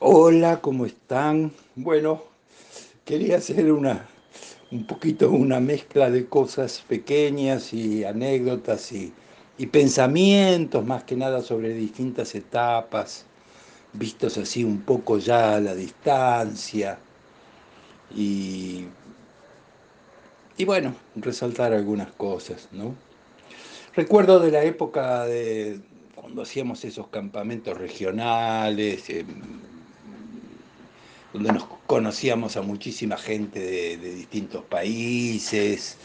[0.00, 1.52] Hola, ¿cómo están?
[1.74, 2.22] Bueno,
[3.04, 4.06] quería hacer una,
[4.70, 9.12] un poquito una mezcla de cosas pequeñas y anécdotas y,
[9.58, 13.26] y pensamientos, más que nada sobre distintas etapas,
[13.92, 16.98] vistos así un poco ya a la distancia
[18.14, 18.86] y,
[20.56, 22.94] y bueno, resaltar algunas cosas, ¿no?
[23.94, 25.80] Recuerdo de la época de
[26.14, 29.08] cuando hacíamos esos campamentos regionales,
[31.32, 35.96] donde nos conocíamos a muchísima gente de, distintos países,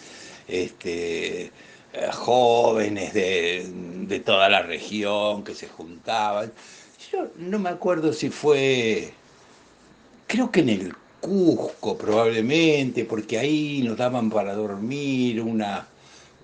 [0.48, 1.46] este,
[1.94, 3.70] eh, jóvenes de,
[4.08, 6.52] de, toda la región que se juntaban.
[7.12, 9.14] Yo no me acuerdo si fue,
[10.28, 15.88] creo que en el Cusco probablemente, porque ahí nos daban para dormir una,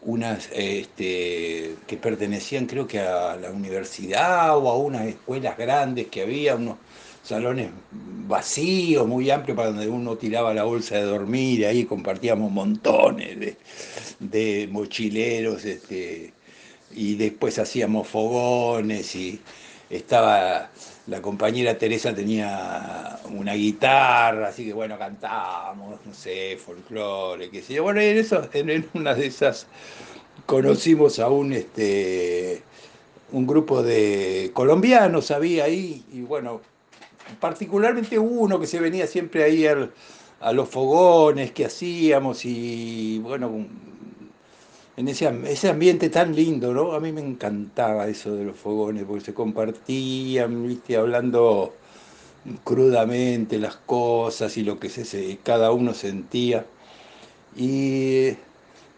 [0.03, 6.21] unas este, que pertenecían creo que a la universidad o a unas escuelas grandes que
[6.21, 6.77] había, unos
[7.29, 7.69] salones
[8.27, 13.55] vacíos, muy amplios, para donde uno tiraba la bolsa de dormir, y ahí compartíamos montones
[14.19, 16.33] de, mochileros, este,
[16.91, 19.39] y después hacíamos fogones, y
[19.91, 20.71] estaba,
[21.05, 27.75] la compañera Teresa tenía una guitarra, así que bueno, cantábamos, no sé, folclore, qué sé
[27.75, 27.83] yo.
[27.83, 29.67] Bueno, en, eso, en una de esas
[30.47, 32.63] conocimos a un, este,
[33.31, 36.61] un grupo de colombianos, había ahí, y bueno,
[37.39, 39.91] particularmente uno que se venía siempre ahí al,
[40.39, 43.65] a los fogones que hacíamos y bueno,
[44.97, 46.93] en ese, ese, ambiente tan lindo, ¿no?
[46.93, 51.73] A mí me encantaba eso de los fogones, porque se compartían, viste, hablando
[52.63, 56.65] crudamente las cosas y lo que se, cada uno sentía.
[57.55, 58.29] Y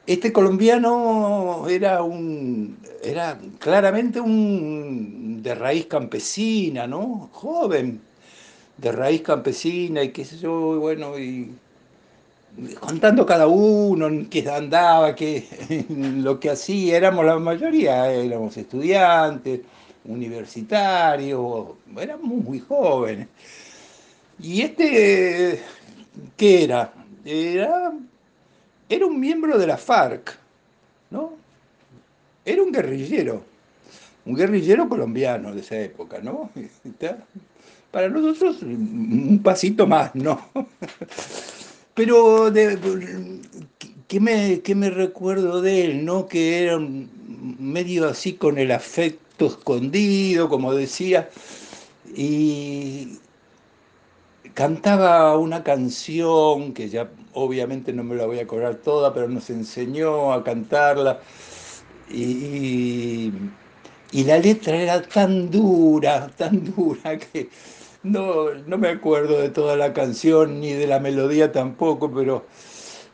[0.07, 7.29] este colombiano era un era claramente un de raíz campesina, ¿no?
[7.31, 8.01] Joven,
[8.81, 11.51] de raíz campesina y qué sé yo, y bueno, y
[12.79, 15.45] contando cada uno qué andaba, qué,
[15.89, 19.61] lo que hacía, éramos la mayoría, éramos estudiantes,
[20.05, 21.67] universitarios,
[21.97, 23.27] éramos muy jóvenes.
[24.39, 25.61] Y este,
[26.35, 26.91] ¿qué era?
[27.23, 27.93] Era,
[28.89, 30.37] era un miembro de la FARC,
[31.11, 31.33] ¿no?
[32.43, 33.43] Era un guerrillero,
[34.25, 36.49] un guerrillero colombiano de esa época, ¿no?
[37.91, 40.49] Para nosotros un pasito más, ¿no?
[41.93, 42.51] Pero,
[44.07, 46.25] ¿qué, me, ¿qué me recuerdo de él, no?
[46.27, 51.29] Que era medio así con el afecto escondido, como decía,
[52.15, 53.19] y
[54.53, 59.49] cantaba una canción que ya obviamente no me la voy a cobrar toda, pero nos
[59.49, 61.19] enseñó a cantarla.
[62.09, 63.31] Y,
[64.11, 67.49] y, la letra era tan dura, tan dura que
[68.03, 72.45] no, no me acuerdo de toda la canción ni de la melodía tampoco, pero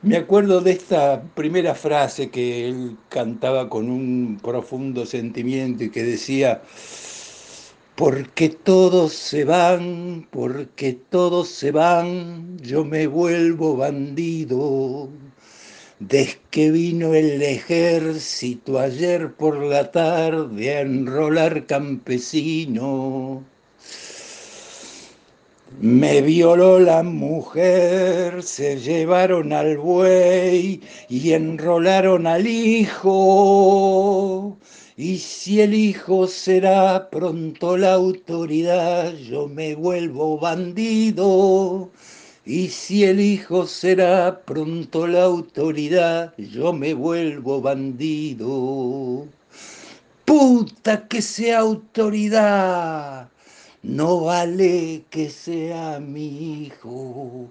[0.02, 6.04] me acuerdo de esta primera frase que él cantaba con un profundo sentimiento y que
[6.04, 6.62] decía,
[7.96, 15.10] porque todos se van, porque todos se van, yo me vuelvo bandido.
[16.00, 23.44] Desde que vino el ejército ayer por la tarde a enrolar campesino
[25.80, 33.18] me violó la mujer, se llevaron al buey y enrolaron al hijo.
[34.96, 41.92] Y si el hijo será pronto la autoridad, yo me vuelvo bandido.
[42.46, 49.28] Y si el hijo será pronto la autoridad, yo me vuelvo bandido.
[50.26, 53.30] Puta que sea autoridad
[53.84, 57.50] no vale que sea mi hijo,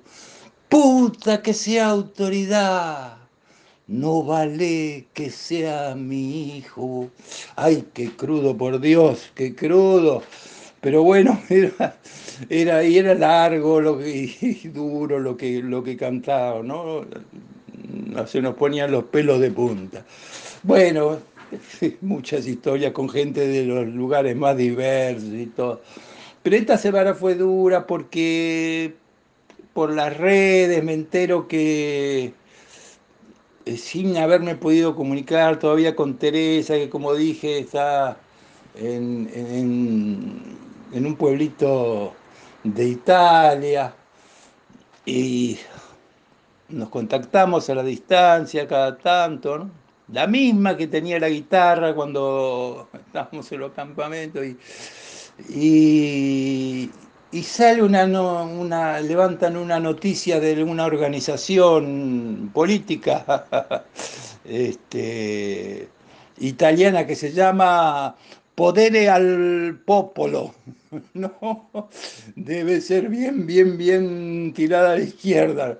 [0.69, 3.19] puta que sea autoridad.
[3.89, 7.09] No vale que sea mi hijo.
[7.55, 10.25] Ay, qué crudo, por Dios, qué crudo.
[10.81, 17.07] Pero bueno, era, era, largo lo que, y duro lo que, lo que cantaba, ¿no?
[18.27, 20.05] Se nos ponían los pelos de punta.
[20.65, 21.19] Bueno,
[22.01, 25.81] muchas historias con gente de los lugares más diversos y todo.
[26.43, 28.95] Pero esta semana fue dura porque
[29.72, 32.33] por las redes me entero que
[33.65, 38.16] eh, sin haberme podido comunicar todavía con Teresa, que como dije está
[38.77, 40.57] en,
[40.93, 42.15] un pueblito
[42.63, 43.95] de Italia,
[45.04, 45.59] y
[46.69, 49.85] nos contactamos a la distancia cada tanto, ¿no?
[50.09, 54.57] La misma que tenía la guitarra cuando estábamos en los campamentos y
[55.49, 56.91] y,
[57.43, 63.45] sale una, una, levantan una noticia de una organización política
[64.45, 65.89] este,
[66.39, 68.17] italiana que se llama
[68.55, 70.55] Podere al Popolo.
[71.13, 71.91] No,
[72.37, 75.79] debe ser bien, bien, bien tirada a la izquierda.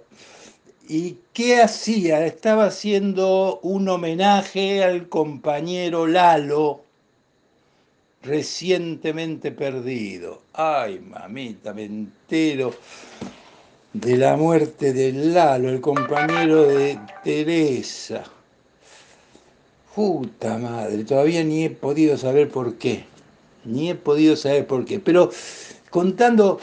[0.89, 2.25] ¿Y qué hacía?
[2.27, 6.83] Estaba haciendo un homenaje al compañero Lalo,
[8.23, 10.43] recientemente perdido.
[10.53, 12.73] Ay, mamita, me entero
[13.93, 18.23] de la muerte de Lalo, el compañero de Teresa.
[19.93, 23.05] Puta madre, todavía ni he podido saber por qué.
[23.65, 25.01] Ni he podido saber por qué.
[25.01, 25.31] Pero
[25.91, 26.61] contando,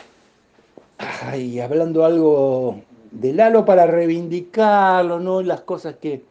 [0.98, 2.84] ay, hablando algo
[3.14, 5.42] de Lalo para reivindicarlo, ¿no?
[5.42, 6.24] Las cosas que,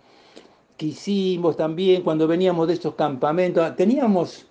[0.76, 3.74] que hicimos también cuando veníamos de esos campamentos.
[3.76, 4.46] Teníamos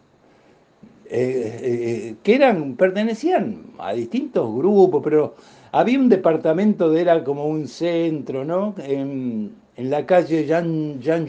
[1.05, 5.35] eh, eh, que eran, pertenecían a distintos grupos, pero
[5.73, 8.75] había un departamento de era como un centro, ¿no?
[8.77, 11.25] En, la calle Jean, Jean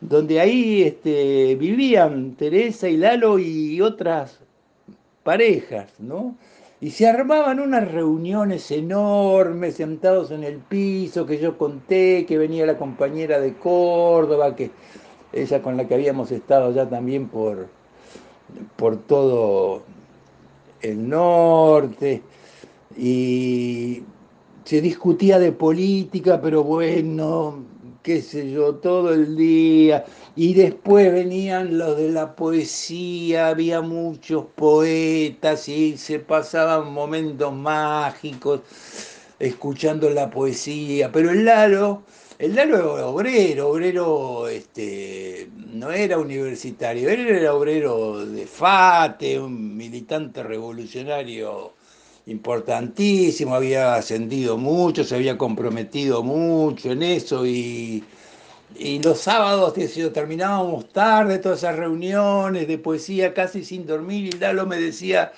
[0.00, 4.38] donde ahí este, vivían Teresa y Lalo y otras
[5.22, 6.36] parejas, ¿no?
[6.80, 12.66] Y se armaban unas reuniones enormes, sentados en el piso, que yo conté, que venía
[12.66, 14.70] la compañera de Córdoba, que
[15.32, 17.68] ella con la que habíamos estado ya también por,
[18.76, 19.82] por todo
[20.82, 22.22] el norte.
[22.96, 24.02] Y
[24.64, 27.64] se discutía de política, pero bueno,
[28.06, 30.04] qué sé yo, todo el día.
[30.36, 38.60] Y después venían los de la poesía, había muchos poetas y se pasaban momentos mágicos
[39.40, 41.10] escuchando la poesía.
[41.10, 42.04] Pero el Lalo
[42.38, 49.76] el Lalo era obrero, obrero este, no era universitario, él era obrero de FATE, un
[49.76, 51.72] militante revolucionario
[52.26, 58.04] importantísimo, había ascendido mucho, se había comprometido mucho en eso y,
[59.02, 59.74] los sábados
[60.12, 65.32] terminábamos tarde todas esas reuniones de poesía casi sin dormir y Lalo me decía,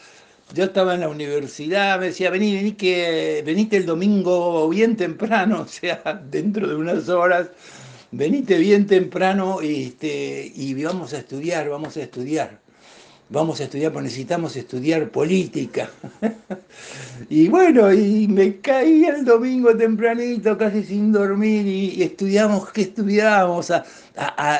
[0.55, 5.61] yo estaba en la universidad, me decía, vení, vení que venite el domingo bien temprano,
[5.67, 7.51] o sea, dentro de unas horas,
[8.13, 12.61] venite bien temprano este, y vamos a estudiar, vamos a estudiar
[13.31, 15.91] vamos a estudiar, pues necesitamos estudiar política.
[17.29, 23.71] y bueno, y me caí el domingo tempranito, casi sin dormir, y, estudiamos, ¿qué estudiamos?
[23.71, 23.85] A,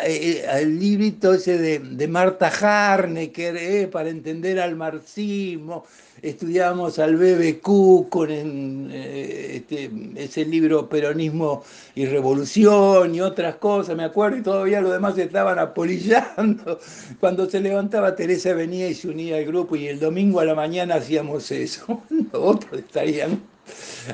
[0.05, 5.85] eh, al librito ese de, Marta Harnecker, eh, para entender al marxismo
[6.23, 11.63] estudiamos al BBQ con eh, este, ese libro Peronismo
[11.95, 16.79] y Revolución y otras cosas, me acuerdo, y todavía los demás estaban apolillando.
[17.21, 20.55] Cuando se levantaba Teresa venía y se unía al grupo y el domingo a la
[20.55, 22.03] mañana hacíamos eso.
[22.33, 23.41] Otros estarían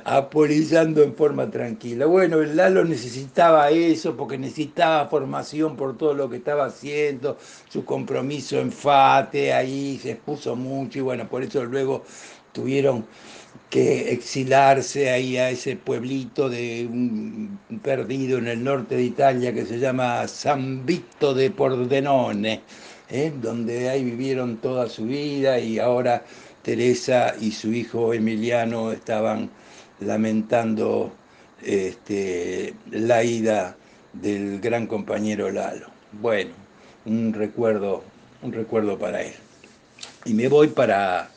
[0.04, 2.06] apolillando en forma tranquila.
[2.06, 7.36] Bueno, el Lalo necesitaba eso porque necesitaba formación por todo lo que estaba haciendo,
[7.68, 12.04] su compromiso en FATE, ahí se expuso mucho y bueno, por eso luego
[12.52, 13.04] tuvieron
[13.70, 19.66] que exilarse ahí a ese pueblito de un perdido en el norte de Italia que
[19.66, 22.62] se llama San Vito de Pordenone,
[23.10, 23.32] ¿eh?
[23.40, 26.24] donde ahí vivieron toda su vida y ahora
[26.62, 29.50] Teresa y su hijo Emiliano estaban
[30.04, 31.12] lamentando
[31.62, 33.76] este, la ida
[34.12, 35.86] del gran compañero Lalo.
[36.20, 36.50] Bueno,
[37.04, 38.02] un recuerdo,
[38.42, 39.32] un recuerdo para él.
[40.24, 41.30] Y me voy para,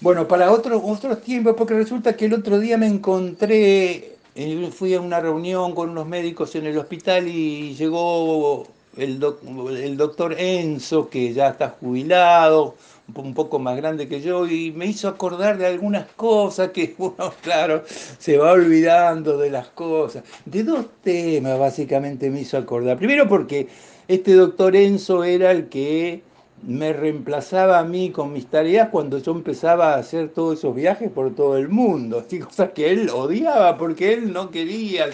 [0.00, 4.94] bueno, para otros otros tiempos, porque resulta que el otro día me encontré, eh, fui
[4.94, 11.32] a una reunión con unos médicos en el hospital y llegó el doctor Enzo, que
[11.34, 12.76] ya está jubilado,
[13.14, 17.32] un poco más grande que yo y me hizo acordar de algunas cosas que uno,
[17.42, 20.24] claro, se va olvidando de las cosas.
[20.44, 22.98] De dos temas básicamente me hizo acordar.
[22.98, 23.68] Primero porque
[24.08, 26.22] este doctor Enzo era el que
[26.62, 31.10] me reemplazaba a mí con mis tareas cuando yo empezaba a hacer todos esos viajes
[31.10, 35.06] por todo el mundo, así, cosas que él odiaba porque él no quería,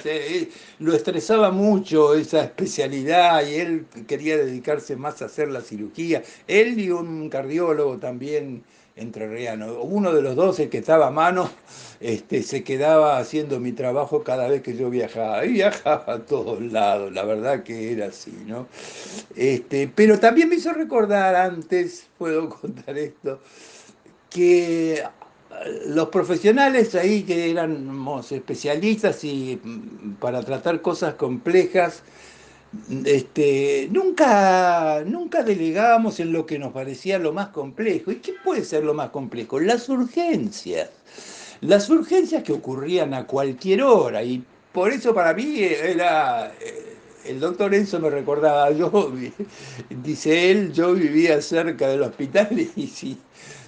[0.78, 6.22] lo estresaba mucho esa especialidad y él quería dedicarse más a hacer la cirugía.
[6.46, 8.62] Él y un cardiólogo también
[8.96, 11.50] entrerriano, uno de los dos, el que estaba a mano,
[12.00, 15.44] este, se quedaba haciendo mi trabajo cada vez que yo viajaba.
[15.46, 18.66] Y viajaba a todos lados, la verdad que era así, ¿no?
[19.36, 23.40] Este, pero también me hizo recordar antes, puedo contar esto,
[24.30, 25.04] que eh,
[25.86, 32.02] los profesionales ahí que éramos especialistas y mm, para tratar cosas complejas,
[33.04, 38.10] este, nunca, nunca delegábamos en lo que nos parecía lo más complejo.
[38.10, 39.60] ¿Y qué puede ser lo más complejo?
[39.60, 40.90] Las urgencias.
[41.60, 44.22] Las urgencias que ocurrían a cualquier hora.
[44.22, 46.52] Y por eso para mí era...
[46.60, 46.88] Eh,
[47.24, 49.12] el doctor Enzo me recordaba, yo,
[50.02, 53.16] dice él, yo vivía cerca del hospital y,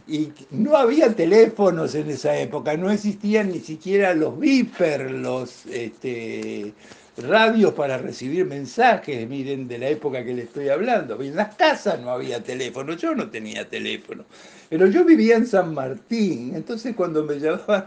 [0.09, 5.67] y no había teléfonos en esa época, no existían ni siquiera los viper, los...
[5.67, 6.75] Este,
[7.17, 11.21] radios para recibir mensajes, miren, de la época que le estoy hablando.
[11.23, 14.25] En las casas no había teléfono, yo no tenía teléfono.
[14.69, 17.87] Pero yo vivía en San Martín, entonces cuando me llamaban,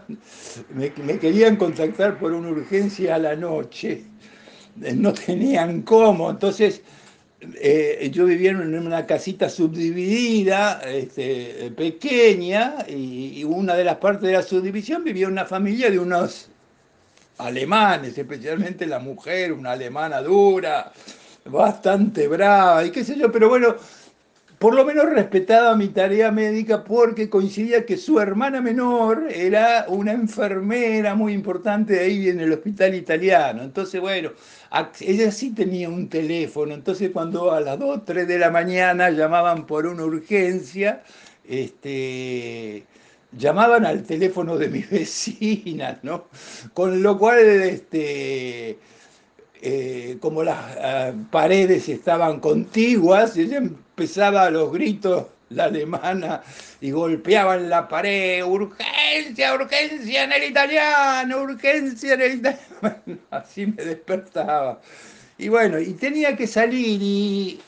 [0.74, 4.04] me, querían contactar por una urgencia a la noche,
[4.82, 6.82] eh, no tenían cómo, entonces
[7.60, 14.28] eh, yo vivía en una casita subdividida, este, pequeña, y, y, una de las partes
[14.28, 16.50] de la subdivisión vivía una familia de unos
[17.38, 20.92] alemanes, especialmente la mujer, una alemana dura,
[21.44, 23.76] bastante brava y qué sé yo, pero bueno,
[24.58, 30.10] por lo menos respetaba mi tarea médica porque coincidía que su hermana menor era una
[30.10, 33.62] enfermera muy importante ahí en el hospital italiano.
[33.62, 34.32] Entonces, bueno,
[35.00, 39.64] ella sí tenía un teléfono, entonces cuando a las 2, 3 de la mañana llamaban
[39.64, 41.02] por una urgencia,
[41.48, 42.84] este,
[43.32, 46.28] llamaban al teléfono de mi vecina, ¿no?
[46.74, 48.78] Con lo cual, este,
[49.60, 56.42] eh, como las ah, paredes estaban contiguas, ella empezaba los gritos, la alemana,
[56.80, 63.18] y golpeaban la pared, urgencia, urgencia en el italiano, urgencia en el italiano.
[63.30, 64.80] así me despertaba.
[65.38, 67.60] Y bueno, y tenía que salir y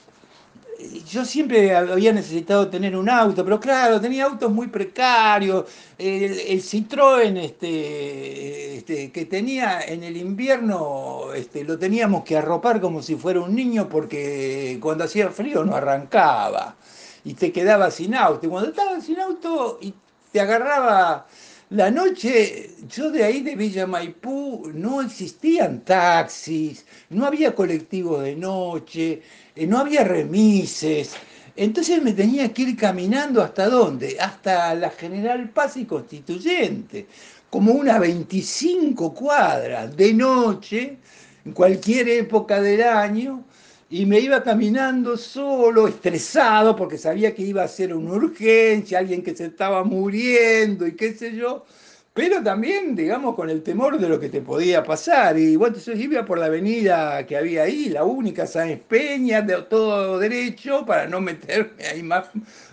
[1.08, 5.66] yo siempre había necesitado tener un auto, pero claro, tenía autos muy precarios.
[5.98, 13.02] El, Citroën este, este, que tenía en el invierno este, lo teníamos que arropar como
[13.02, 16.76] si fuera un niño porque cuando hacía frío no arrancaba
[17.24, 18.46] y te quedabas sin auto.
[18.46, 19.94] Y cuando estabas sin auto y
[20.32, 21.26] te agarraba
[21.70, 28.34] la noche, yo de ahí de Villa Maipú no existían taxis, no había colectivo de
[28.36, 29.22] noche
[29.54, 31.14] eh, no había remises.
[31.56, 34.16] Entonces me tenía que ir caminando hasta dónde?
[34.20, 37.06] Hasta la General Paz y Constituyente,
[37.50, 40.96] como una 25 cuadras de noche,
[41.44, 43.44] en cualquier época del año,
[43.90, 49.22] y me iba caminando solo, estresado, porque sabía que iba a ser una urgencia, alguien
[49.22, 51.64] que se estaba muriendo y qué sé yo
[52.12, 55.38] pero también, digamos, con el temor de lo que te podía pasar.
[55.38, 59.62] Y bueno, entonces iba por la avenida que había ahí, la única, San Peña, de
[59.62, 62.26] todo derecho, para no meterme ahí más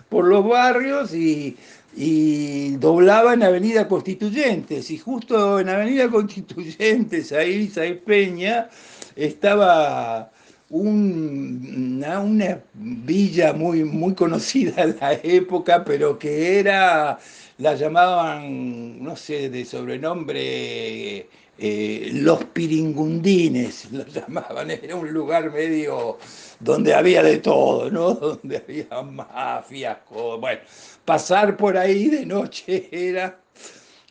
[0.08, 1.56] por los barrios y,
[1.96, 4.90] y doblaba en Avenida Constituyentes.
[4.90, 8.68] Y justo en Avenida Constituyentes, ahí, Sáenz Peña,
[9.14, 10.30] estaba
[10.70, 17.18] una, villa muy, muy conocida en la época, pero que era
[17.58, 26.18] la llamaban, no sé, de sobrenombre, eh, los piringundines, lo llamaban, era un lugar medio
[26.60, 28.14] donde había de todo, ¿no?
[28.14, 29.98] Donde había mafias,
[30.40, 30.60] bueno,
[31.04, 33.40] pasar por ahí de noche era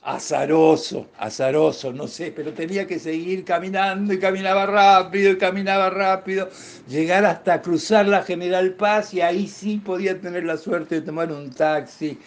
[0.08, 6.50] azaroso, azaroso, no sé, pero tenía que seguir caminando y caminaba rápido y caminaba rápido,
[6.88, 11.30] llegar hasta cruzar la General Paz y ahí sí podía tener la suerte de tomar
[11.34, 12.18] un taxi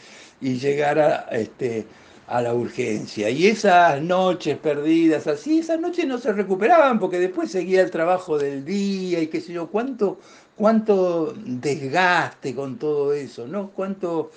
[0.42, 1.86] y llegar a, este,
[2.26, 3.30] a la urgencia.
[3.30, 8.36] Y esas noches perdidas así, esas noches no se recuperaban porque después seguía el trabajo
[8.36, 10.20] del día y qué sé yo, cuánto,
[10.54, 13.70] cuánto desgaste con todo eso, ¿no?
[13.70, 14.32] Cuánto...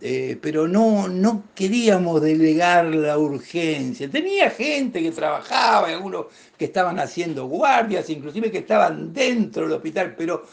[0.00, 4.10] Eh, pero no, no queríamos delegar la urgencia.
[4.10, 6.26] Tenía gente que trabajaba, algunos
[6.58, 10.44] que estaban haciendo guardias, inclusive que estaban dentro del hospital, pero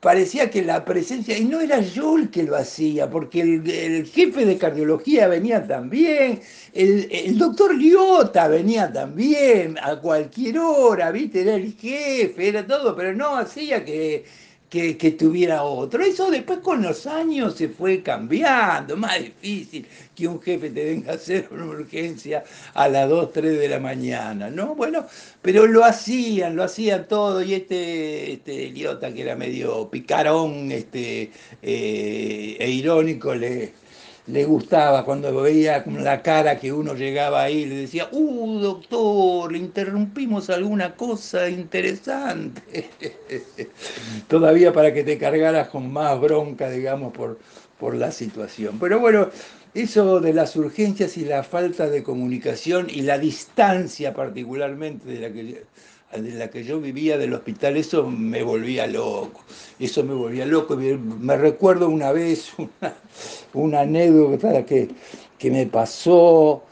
[0.00, 4.44] parecía que la presencia, y no era yo el que lo hacía, porque el, jefe
[4.44, 6.40] de cardiología venía también,
[6.74, 11.40] el, doctor Liota venía también a cualquier hora, ¿viste?
[11.42, 13.84] Era el jefe, era todo, pero no hacía
[14.98, 16.02] que tuviera otro.
[16.02, 21.12] Eso después con los años se fue cambiando, más difícil que un jefe te venga
[21.12, 24.74] a hacer una urgencia a las 2, 3 de la mañana, ¿no?
[24.74, 25.06] Bueno,
[25.42, 31.30] pero lo hacían, lo hacían todo, y este, este idiota que era medio picarón este,
[31.62, 33.72] eh, e irónico le
[34.26, 39.54] le gustaba cuando veía con la cara que uno llegaba ahí, le decía, uh, doctor,
[39.54, 42.90] interrumpimos alguna cosa interesante.
[44.28, 47.38] Todavía para que te cargaras con más bronca, digamos, por,
[47.78, 48.78] por la situación.
[48.80, 49.28] Pero bueno,
[49.74, 55.32] eso de las urgencias y la falta de comunicación y la distancia particularmente de la
[55.32, 55.64] que
[56.12, 59.42] en la que yo vivía del hospital, eso me volvía loco,
[59.78, 60.76] eso me volvía loco.
[60.76, 62.52] Me recuerdo una vez
[63.54, 64.88] una, anécdota que,
[65.38, 66.62] que me pasó,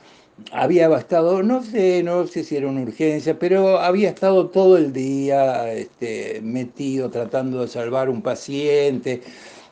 [0.53, 4.93] había estado, no sé, no sé si era una urgencia, pero había estado todo el
[4.93, 9.23] día este, metido tratando de salvar un paciente,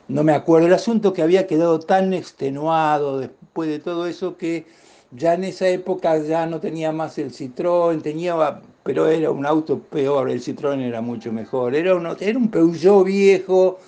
[0.09, 4.66] no me acuerdo, el asunto que había quedado tan extenuado después de todo eso que
[5.14, 9.78] ya en esa época ya no tenía más el Citroën, tenía, pero era un auto
[9.78, 13.78] peor, el Citroën era mucho mejor, era un, era un Peugeot viejo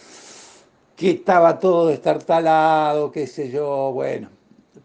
[0.97, 4.28] que estaba todo destartalado, qué sé yo, bueno,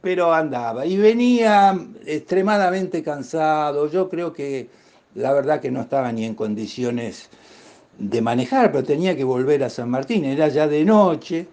[0.01, 0.85] pero andaba.
[0.85, 4.69] Y venía extremadamente cansado, yo creo que
[5.15, 7.29] la verdad que no estaba ni en condiciones
[7.97, 11.47] de manejar, pero tenía que volver a San Martín, era ya de noche,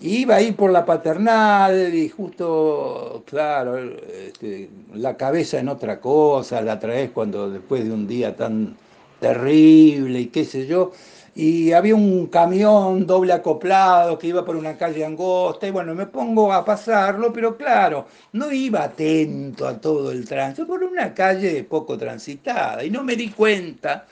[0.00, 6.60] iba a ir por la paternal y justo, claro, este, la cabeza en otra cosa,
[6.62, 8.76] la traes cuando después de un día tan
[9.20, 10.92] terrible y qué sé yo,
[11.36, 16.06] y había un camión doble acoplado que iba por una calle angosta y bueno, me
[16.06, 21.64] pongo a pasarlo, pero claro, no iba atento a todo el tránsito, por una calle
[21.64, 22.84] poco transitada.
[22.84, 24.06] Y no me di cuenta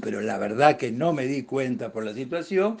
[0.00, 2.78] pero la verdad que no me di cuenta por la situación,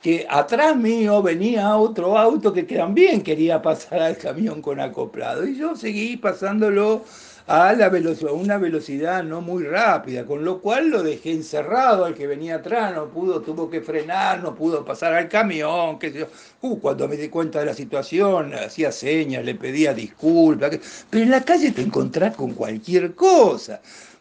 [0.00, 5.46] que atrás mío venía otro auto que también quería pasar al camión con acoplado.
[5.46, 7.04] Y yo seguí pasándolo
[7.46, 12.14] a la velocidad, una velocidad no muy rápida, con lo cual lo dejé encerrado al
[12.14, 16.18] que venía atrás, no pudo, tuvo que frenar, no pudo pasar al camión, qué sé
[16.20, 16.26] yo.
[16.62, 20.78] Uh, cuando me di cuenta de la situación, hacía señas, le pedía disculpas,
[21.10, 23.80] pero en la calle te encontrás con cualquier cosa.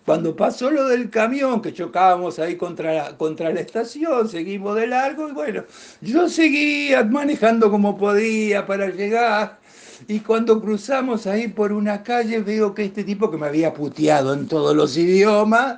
[0.09, 4.87] Cuando pasó lo del camión, que chocábamos ahí contra la, contra la estación, seguimos de
[4.87, 5.65] largo y bueno,
[6.01, 9.59] yo seguía manejando como podía para llegar.
[10.07, 14.33] Y cuando cruzamos ahí por una calle, veo que este tipo que me había puteado
[14.33, 15.77] en todos los idiomas,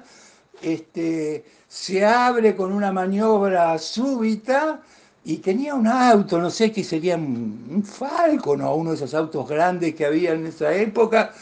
[0.62, 4.80] este, se abre con una maniobra súbita
[5.26, 9.50] y tenía un auto, no sé qué sería un Falcon o uno de esos autos
[9.50, 11.34] grandes que había en esa época,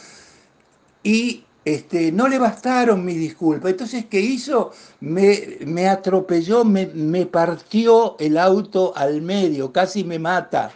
[1.04, 3.72] y este, no le bastaron mis disculpas.
[3.72, 4.72] Entonces, ¿qué hizo?
[5.00, 10.72] Me, me atropelló, me, me, partió el auto al medio, casi me mata.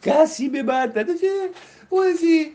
[0.00, 1.00] Casi me mata.
[1.00, 1.50] Entonces,
[1.88, 2.48] vos decís,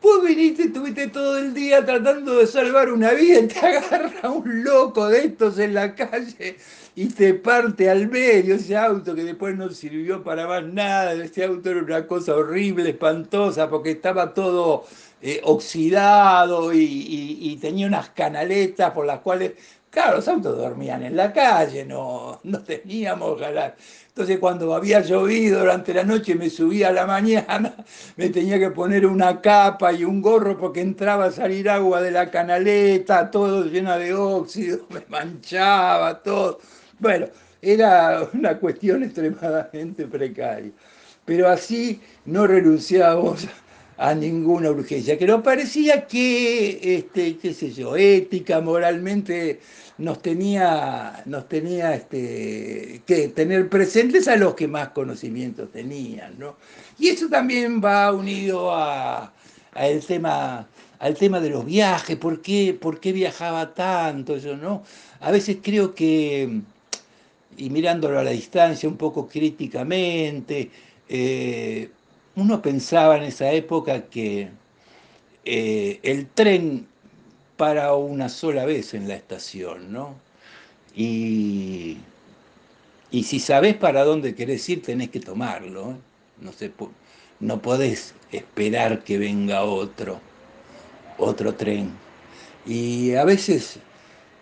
[0.00, 4.64] vos viniste, estuviste todo el día tratando de salvar una vida y te agarra un
[4.64, 6.56] loco de estos en la calle
[6.94, 11.12] y te parte al medio ese auto que después no sirvió para más nada.
[11.12, 14.84] Ese auto era una cosa horrible, espantosa, porque estaba todo
[15.24, 19.52] eh, oxidado y, tenía unas canaletas por las cuales,
[19.88, 23.76] claro, los autos dormían en la calle, no, no teníamos galar.
[24.08, 27.74] Entonces cuando había llovido durante la noche me subía a la mañana,
[28.16, 32.10] me tenía que poner una capa y un gorro porque entraba a salir agua de
[32.10, 36.58] la canaleta, todo lleno de óxido, me manchaba todo.
[36.98, 37.26] Bueno,
[37.62, 40.72] era una cuestión extremadamente precaria.
[41.24, 43.46] Pero así no renunciamos
[44.02, 49.60] a ninguna urgencia, que nos parecía que, este, qué sé yo, ética, moralmente
[49.98, 56.56] nos tenía, nos tenía este, que tener presentes a los que más conocimiento tenían, ¿no?
[56.98, 59.32] Y eso también va unido a,
[59.76, 60.66] el tema,
[60.98, 64.36] al tema de los viajes, ¿por qué, por qué viajaba tanto?
[64.36, 64.82] Yo, ¿no?
[65.20, 66.60] A veces creo que,
[67.56, 70.70] y mirándolo a la distancia un poco críticamente,
[71.08, 71.88] eh,
[72.36, 74.48] uno pensaba en esa época que
[75.44, 76.86] eh, el tren
[77.56, 80.16] para una sola vez en la estación, ¿no?
[80.94, 81.98] Y,
[83.10, 85.92] si sabés para dónde querés ir, tenés que tomarlo.
[85.92, 85.96] ¿eh?
[86.40, 86.72] No, sé,
[87.40, 90.20] no podés esperar que venga otro,
[91.18, 91.90] otro tren.
[92.66, 93.78] Y a veces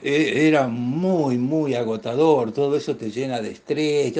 [0.02, 4.14] eh, era muy, muy agotador, todo eso te llena de estrés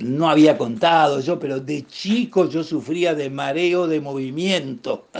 [0.00, 5.08] no había contado yo, pero de chico yo sufría de mareo de movimiento.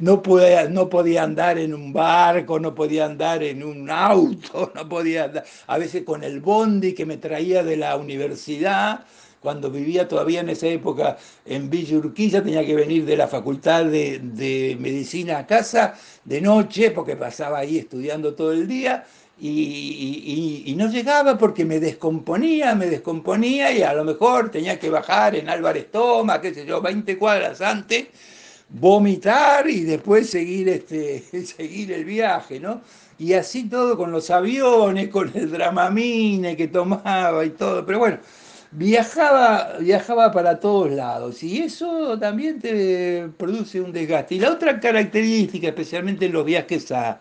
[0.00, 4.88] No podía, no podía andar en un barco, no podía andar en un auto, no
[4.88, 5.44] podía andar.
[5.66, 9.04] A veces con el bondi que me traía de la universidad,
[9.40, 13.86] cuando vivía todavía en esa época en Villa Urquiza, tenía que venir de la facultad
[13.86, 19.04] de, de medicina a casa de noche, porque pasaba ahí estudiando todo el día
[19.40, 25.34] y, no llegaba porque me descomponía, me descomponía y a lo mejor tenía que bajar
[25.36, 28.06] en Álvarez Toma, qué sé yo, 20 cuadras antes,
[28.68, 32.82] vomitar y después seguir, este, seguir el viaje, ¿no?
[33.18, 38.18] Y así todo con los aviones, con el dramamine que tomaba y todo, pero bueno,
[38.70, 44.36] viajaba, viajaba para todos lados y eso también te produce un desgaste.
[44.36, 47.20] Y la otra característica, especialmente en los viajes a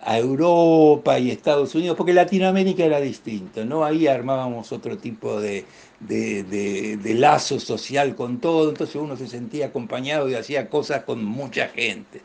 [0.00, 3.84] a Europa y Estados Unidos, porque Latinoamérica era distinto, ¿no?
[3.84, 5.64] Ahí armábamos otro tipo de,
[6.00, 11.68] de, lazo social con todo, entonces uno se sentía acompañado y hacía cosas con mucha
[11.68, 12.22] gente.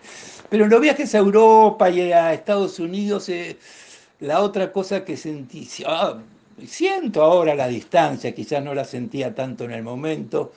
[0.49, 3.57] Pero en los viajes a Europa y a Estados Unidos, eh,
[4.19, 6.19] la otra cosa que sentí, ah,
[6.67, 10.53] siento ahora la distancia, quizás no la sentía tanto en el momento,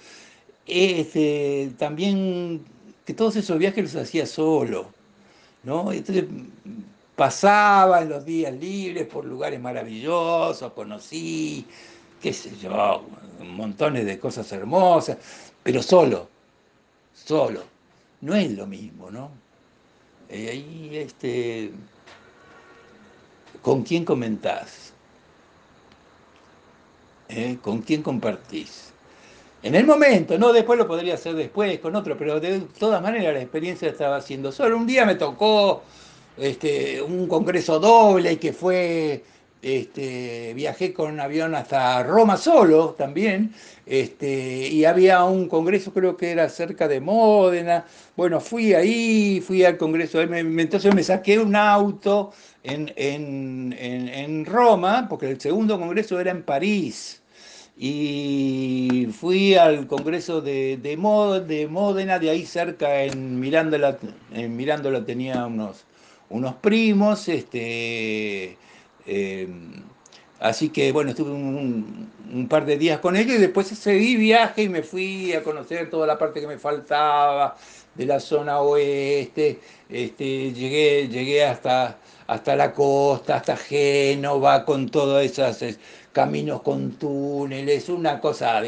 [0.66, 2.62] eh, también
[3.06, 4.90] que todos esos viajes los hacía solo,
[5.62, 5.92] ¿no?
[5.92, 6.24] Entonces
[7.16, 11.66] pasaba en los días libres por lugares maravillosos, conocí,
[12.20, 13.02] qué sé yo,
[13.42, 15.16] montones de cosas hermosas,
[15.62, 16.28] pero solo,
[17.14, 17.62] solo.
[18.20, 19.30] No es lo mismo, ¿no?
[20.30, 21.72] Y ahí, este,
[23.62, 24.92] ¿con quién comentás?
[27.28, 27.58] ¿Eh?
[27.62, 28.92] ¿Con quién compartís?
[29.62, 33.34] En el momento, no después lo podría hacer después con otro, pero de todas maneras
[33.34, 34.76] la experiencia estaba haciendo solo.
[34.76, 35.82] Un día me tocó
[36.36, 39.24] este, un congreso doble que fue,
[39.62, 43.52] este, viajé con un avión hasta Roma solo también,
[43.86, 47.84] este, y había un congreso, creo que era cerca de Módena.
[48.16, 55.30] Bueno, fui ahí, fui al congreso, entonces me saqué un auto en, en Roma, porque
[55.30, 57.22] el segundo congreso era en París
[57.78, 63.98] y fui al congreso de, de, Módena, de ahí cerca en Mirándola,
[64.32, 65.84] en Mirándola tenía unos,
[66.30, 68.56] unos primos, este,
[69.06, 69.82] em,
[70.40, 74.68] así que bueno, estuve un, par de días con ellos y después seguí viaje y
[74.68, 77.56] me fui a conocer toda la parte que me faltaba
[77.94, 85.24] de la zona oeste, este, llegué, llegué hasta, hasta la costa, hasta Génova, con todas
[85.24, 85.78] esas
[86.12, 88.62] caminos con túneles, una cosa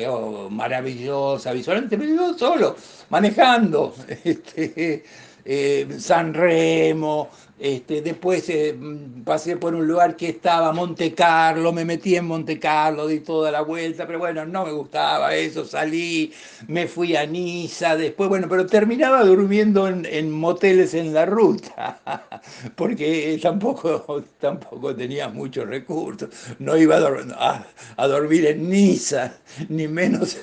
[0.50, 2.76] maravillosa visualmente, pero yo solo,
[3.08, 3.94] manejando,
[4.24, 5.02] este,
[5.46, 8.76] eh, San Remo, este, después eh,
[9.24, 13.50] pasé por un lugar que estaba Monte Carlo, me metí en Monte Carlo, di toda
[13.50, 16.32] la vuelta, pero bueno, no me gustaba eso, salí,
[16.68, 22.00] me fui a Niza, después, bueno, pero terminaba durmiendo en, moteles en la ruta,
[22.76, 26.28] porque tampoco, tampoco tenía muchos recursos,
[26.60, 27.66] no iba a,
[27.96, 29.34] a dormir en Niza,
[29.68, 30.38] ni menos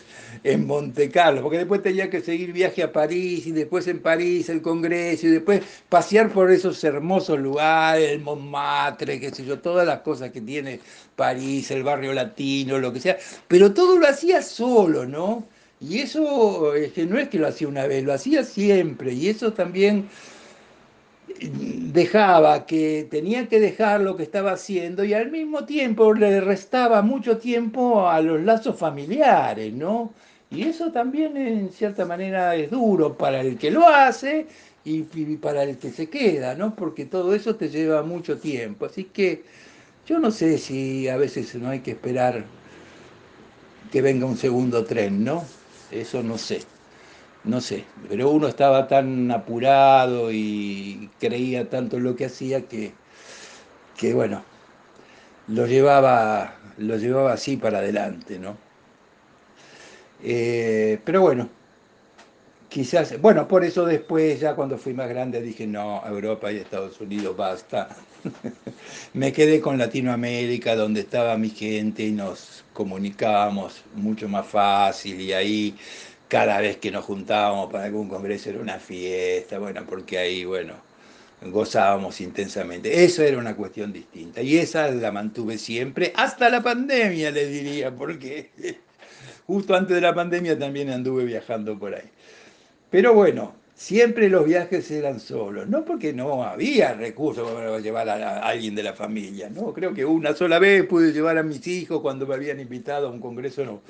[0.46, 4.48] en Monte Carlo, porque después tenía que seguir viaje a París y después en París
[4.50, 9.88] el Congreso y después pasear por esos hermosos lugares, el Montmartre, qué sé yo, todas
[9.88, 10.80] las cosas que tiene
[11.16, 15.48] París, el barrio latino, lo que sea, pero todo lo hacía solo, ¿no?
[15.82, 19.52] Y eso que no es que lo hacía una vez, lo hacía siempre, y eso
[19.52, 20.08] también
[21.40, 27.02] dejaba que tenía que dejar lo que estaba haciendo y al mismo tiempo le restaba
[27.02, 30.14] mucho tiempo a los lazos familiares, ¿no?
[30.56, 34.48] Y eso también en cierta manera es duro para el que lo hace
[34.86, 35.02] y,
[35.36, 36.76] para el que se queda, ¿no?
[36.76, 38.86] Porque todo eso te lleva mucho tiempo.
[38.86, 39.44] Así que
[40.08, 42.46] yo no sé si a veces no hay que esperar
[43.92, 45.44] que venga un segundo tren, ¿no?
[45.92, 46.62] Eso no sé,
[47.44, 47.84] no sé.
[48.08, 52.94] Pero uno estaba tan apurado y creía tanto en lo que hacía que,
[53.98, 54.42] que bueno,
[55.50, 58.65] lo llevaba, lo llevaba así para adelante, ¿no?
[60.28, 61.48] Eh, pero bueno,
[62.68, 67.00] quizás, bueno, por eso después, ya cuando fui más grande, dije, no, Europa y Estados
[67.00, 67.90] Unidos, basta.
[69.14, 75.32] Me quedé con Latinoamérica, donde estaba mi gente y nos comunicábamos mucho más fácil y
[75.32, 75.76] ahí
[76.28, 80.74] cada vez que nos juntábamos para algún congreso era una fiesta, bueno, porque ahí, bueno,
[81.44, 83.06] gozábamos intensamente.
[83.06, 87.96] Eso era una cuestión distinta y esa la mantuve siempre, hasta la pandemia, les diría,
[87.96, 88.50] porque
[89.48, 92.10] Justo antes de la pandemia también anduve viajando por ahí.
[92.90, 98.40] Pero bueno, siempre los viajes eran solos, no porque no había recursos para llevar a,
[98.40, 99.74] alguien de la familia, ¿no?
[99.74, 103.12] Creo que una sola vez pude llevar a mis hijos cuando me habían invitado a
[103.12, 103.82] un congreso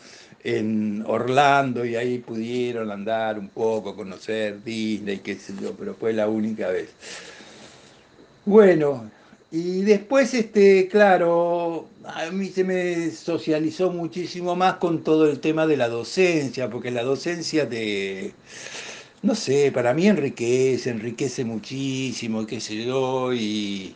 [0.44, 6.14] en Orlando y ahí pudieron andar un poco, conocer Disney, qué sé yo, pero fue
[6.14, 6.90] la única vez.
[8.44, 9.10] Bueno,
[9.58, 15.66] y después, este, claro, a mí se me socializó muchísimo más con todo el tema
[15.66, 18.34] de la docencia, porque la docencia de,
[19.22, 23.96] no sé, para mí enriquece, enriquece muchísimo, qué sé yo, y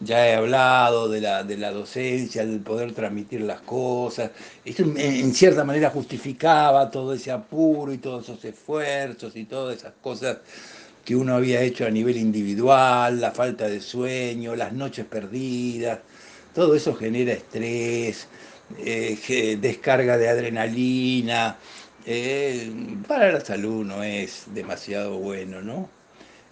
[0.00, 4.32] ya he hablado de la, de la docencia, del poder transmitir las cosas.
[4.64, 9.92] Esto en cierta manera justificaba todo ese apuro y todos esos esfuerzos y todas esas
[10.02, 10.38] cosas
[11.08, 16.00] que uno había hecho a nivel individual, la falta de sueño, las noches perdidas,
[16.54, 18.28] todo eso genera estrés,
[18.76, 21.56] eh, descarga de adrenalina,
[22.04, 22.70] eh,
[23.06, 25.88] para la salud no es demasiado bueno, ¿no?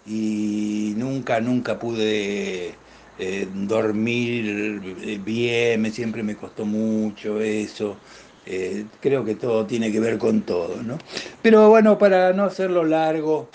[0.07, 2.73] Y nunca, nunca pude
[3.19, 7.99] eh, dormir bien, siempre me costó mucho eso.
[8.47, 10.97] Eh, creo que todo tiene que ver con todo, ¿no?
[11.43, 13.51] Pero bueno, para no hacerlo largo,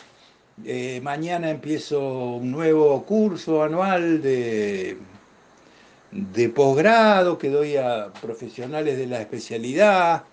[0.66, 2.00] eh, mañana empiezo
[2.36, 4.98] un nuevo curso anual de,
[6.12, 10.24] de posgrado que doy a profesionales de la especialidad.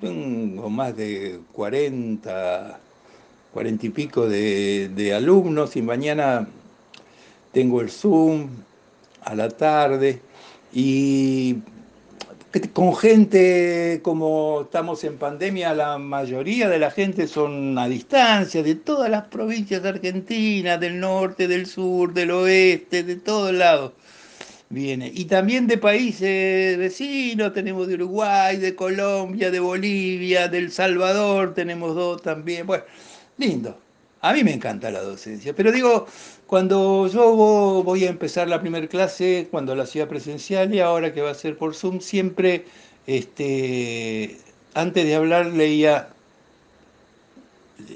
[0.00, 2.78] Tengo más de 40,
[3.52, 6.46] 40 y pico de, de alumnos y mañana
[7.52, 8.48] tengo el Zoom
[9.22, 10.20] a la tarde
[10.72, 11.56] y
[12.72, 18.74] con gente, como estamos en pandemia, la mayoría de la gente son a distancia, de
[18.76, 23.92] todas las provincias de Argentina, del norte, del sur, del oeste, de todos lados.
[24.68, 25.10] Viene.
[25.14, 31.94] Y también de países vecinos, tenemos de Uruguay, de Colombia, de Bolivia, del Salvador, tenemos
[31.94, 32.66] dos también.
[32.66, 32.84] Bueno,
[33.38, 33.78] lindo.
[34.22, 36.06] A mí me encanta la docencia, pero digo,
[36.46, 41.20] cuando yo voy a empezar la primera clase, cuando la hacía presencial y ahora que
[41.20, 42.64] va a ser por Zoom, siempre,
[43.06, 44.38] este,
[44.74, 46.08] antes de hablar, leía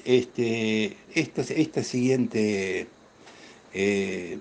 [0.04, 2.88] este, este, este siguiente
[3.72, 4.38] eh,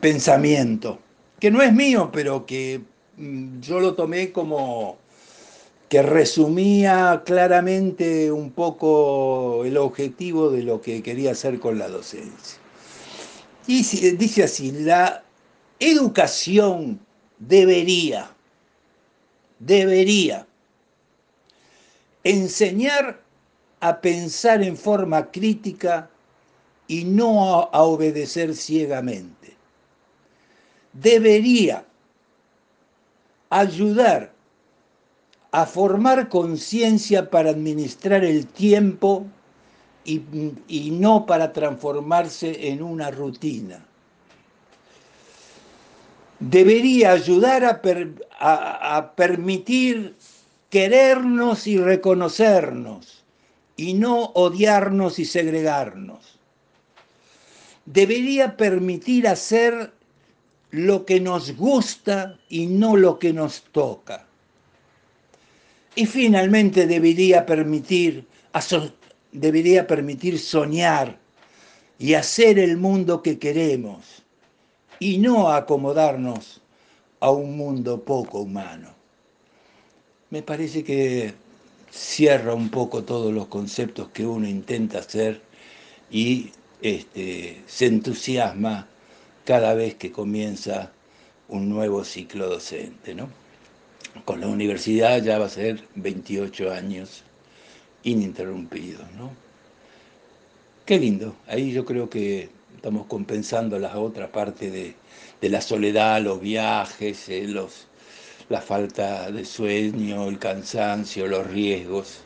[0.00, 1.00] pensamiento,
[1.40, 2.82] que no es mío, pero que
[3.16, 4.98] mm, yo lo tomé como
[5.88, 12.61] que resumía claramente un poco el objetivo de lo que quería hacer con la docencia.
[13.66, 13.82] Y
[14.16, 15.22] dice así, la
[15.78, 17.00] educación
[17.38, 18.30] debería,
[19.58, 20.46] debería
[22.24, 23.20] enseñar
[23.80, 26.08] a pensar en forma crítica
[26.86, 29.56] y no a, obedecer ciegamente.
[30.92, 31.84] Debería
[33.50, 34.32] ayudar
[35.50, 39.26] a formar conciencia para administrar el tiempo
[40.04, 43.84] y, no para transformarse en una rutina.
[46.38, 50.16] Debería ayudar a, a permitir
[50.70, 53.22] querernos y reconocernos
[53.76, 56.38] y no odiarnos y segregarnos.
[57.84, 59.92] Debería permitir hacer
[60.70, 64.26] lo que nos gusta y no lo que nos toca.
[65.94, 68.26] Y finalmente debería permitir
[69.32, 71.18] debería permitir soñar
[71.98, 74.22] y hacer el mundo que queremos
[74.98, 76.60] y no acomodarnos
[77.20, 78.94] a un mundo poco humano.
[80.30, 81.34] Me parece que
[81.90, 85.40] cierra un poco todos los conceptos que uno intenta hacer
[86.10, 88.88] y este, se entusiasma
[89.44, 90.92] cada vez que comienza
[91.48, 93.14] un nuevo ciclo docente.
[93.14, 93.28] ¿no?
[94.24, 97.24] Con la universidad ya va a ser 28 años
[98.04, 99.10] ininterrumpidos.
[99.12, 99.30] ¿no?
[100.84, 106.40] Qué lindo, ahí yo creo que estamos compensando la otra parte de, la soledad, los
[106.40, 107.86] viajes, eh, los,
[108.48, 112.22] la falta de sueño, el cansancio, los riesgos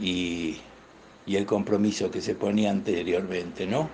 [0.00, 0.58] y,
[1.26, 3.88] el compromiso que se ponía anteriormente, ¿no?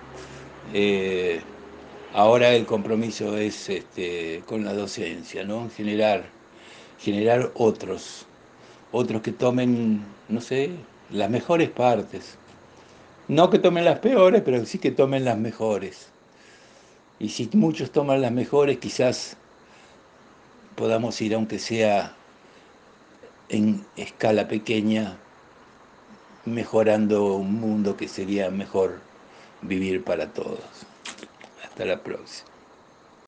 [0.73, 1.41] Eh,
[2.13, 5.69] ahora el compromiso es este, con la docencia, ¿no?
[5.69, 6.25] Generar,
[6.99, 8.25] generar otros,
[8.91, 10.71] otros que tomen, no sé,
[11.09, 12.37] las mejores partes.
[13.27, 16.09] No que tomen las peores, pero sí que tomen las mejores.
[17.19, 19.37] Y si muchos toman las mejores, quizás
[20.75, 22.13] podamos ir, aunque sea
[23.49, 25.17] en escala pequeña,
[26.45, 28.99] mejorando un mundo que sería mejor
[29.61, 30.59] vivir para todos.
[31.63, 32.54] Hasta la próxima.